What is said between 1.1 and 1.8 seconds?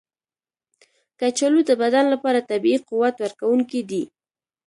کچالو د